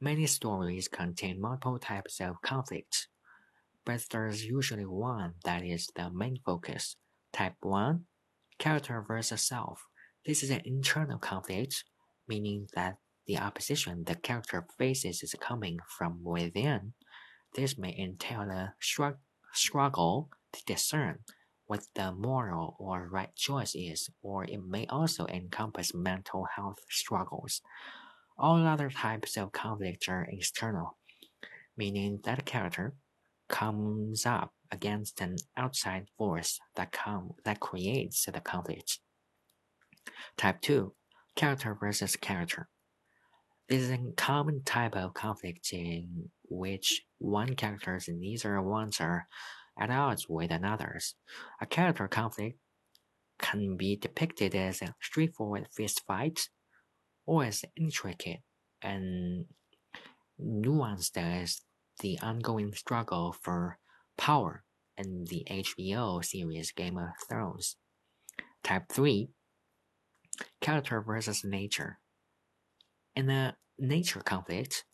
[0.00, 3.08] Many stories contain multiple types of conflict,
[3.84, 6.94] but there's usually one that is the main focus.
[7.32, 8.04] Type 1
[8.60, 9.88] Character versus Self.
[10.24, 11.82] This is an internal conflict,
[12.28, 16.92] meaning that the opposition the character faces is coming from within.
[17.56, 18.74] This may entail a
[19.52, 21.18] struggle to discern
[21.66, 27.62] what the moral or right choice is, or it may also encompass mental health struggles.
[28.38, 30.96] All other types of conflict are external,
[31.76, 32.94] meaning that character
[33.48, 39.00] comes up against an outside force that com- that creates the conflict.
[40.36, 40.94] Type 2
[41.34, 42.68] Character versus character.
[43.68, 49.26] This is a common type of conflict in which one character's needs or wants are
[49.78, 51.14] at odds with another's.
[51.60, 52.58] A character conflict
[53.38, 56.48] can be depicted as a straightforward fist fight
[57.28, 58.40] Oh, or as intricate
[58.80, 59.44] and
[60.40, 61.60] nuanced as
[62.00, 63.78] the ongoing struggle for
[64.16, 64.64] power
[64.96, 67.76] in the HBO series Game of Thrones.
[68.64, 69.28] Type 3
[70.60, 71.98] Character versus Nature.
[73.14, 74.84] In a nature conflict,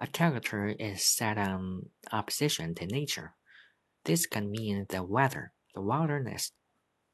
[0.00, 3.34] a character is set on opposition to nature.
[4.04, 6.52] This can mean the weather, the wilderness,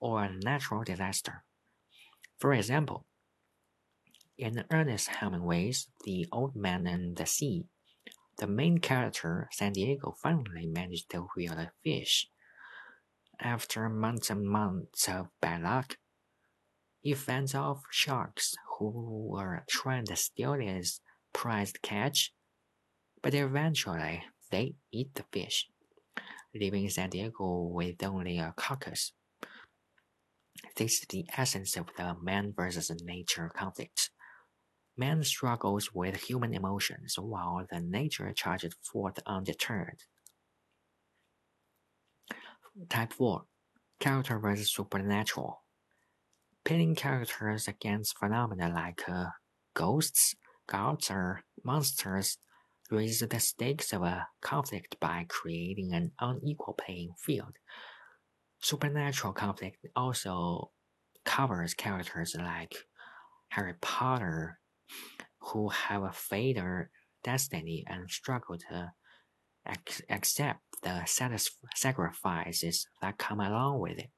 [0.00, 1.44] or a natural disaster.
[2.38, 3.04] For example,
[4.40, 7.66] in Ernest Hemingway's The Old Man and the Sea,
[8.38, 12.28] the main character, Santiago, finally managed to reel a fish.
[13.38, 15.98] After months and months of bad luck,
[17.00, 21.00] he fends off sharks who were trying to steal his
[21.34, 22.32] prized catch,
[23.22, 25.68] but eventually they eat the fish
[26.54, 29.12] leaving Santiago with only a carcass.
[30.76, 34.10] This is the essence of the man versus nature conflict.
[34.96, 40.02] Man struggles with human emotions while the nature charges forth undeterred.
[42.88, 43.44] Type 4
[43.98, 45.62] Character versus Supernatural.
[46.64, 49.26] Pitting characters against phenomena like uh,
[49.74, 50.34] ghosts,
[50.66, 52.38] gods, or monsters
[52.90, 57.56] raises the stakes of a conflict by creating an unequal playing field.
[58.60, 60.70] Supernatural conflict also
[61.24, 62.74] covers characters like
[63.50, 64.59] Harry Potter
[65.40, 66.90] who have a fate or
[67.22, 68.92] destiny and struggle to
[69.66, 71.02] ac- accept the
[71.74, 74.10] sacrifices that come along with it.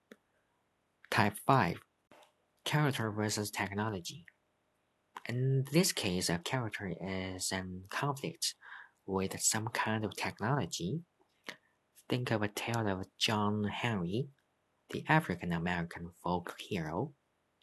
[1.11, 1.81] Type 5
[2.65, 4.25] Character versus Technology.
[5.29, 8.55] In this case, a character is in conflict
[9.07, 11.01] with some kind of technology.
[12.09, 14.29] Think of a tale of John Henry,
[14.91, 17.13] the African American folk hero,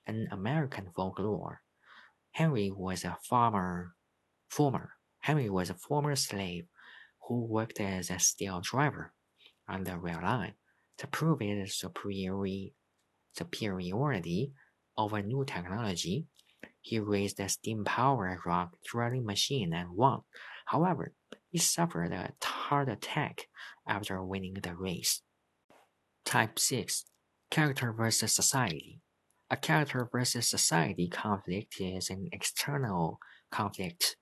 [0.08, 1.62] in American folklore.
[2.32, 3.96] Henry was a farmer,
[4.50, 4.94] former.
[5.20, 6.66] Henry was a former slave
[7.28, 9.14] who worked as a steel driver
[9.68, 10.54] on the rail line
[10.98, 12.74] to prove his superiority,
[13.38, 14.54] superiority
[14.98, 16.26] over new technology.
[16.82, 20.22] He raised a steam-powered rock drilling machine and won.
[20.66, 21.14] However,
[21.50, 23.48] he suffered a heart attack
[23.88, 25.22] after winning the race.
[26.26, 27.06] Type 6
[27.50, 29.02] Character versus Society
[29.52, 33.20] A character versus society conflict is an external
[33.52, 34.16] conflict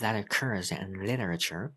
[0.00, 1.72] that occurs in literature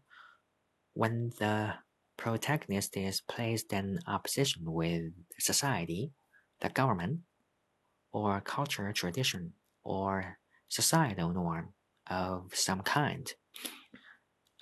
[0.93, 1.75] when the
[2.17, 6.11] protagonist is placed in opposition with society,
[6.59, 7.21] the government,
[8.11, 11.73] or culture tradition, or societal norm
[12.09, 13.31] of some kind.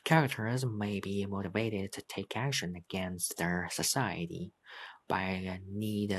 [0.04, 4.52] Characters may be motivated to take action against their society
[5.08, 6.12] by a need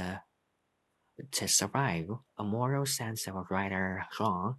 [1.32, 4.56] to survive, a moral sense of right or wrong,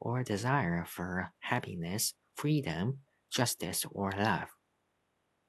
[0.00, 2.98] or desire for happiness, freedom,
[3.30, 4.48] justice, or love.